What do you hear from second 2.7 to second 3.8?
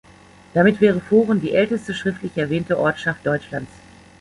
Ortschaft Deutschlands.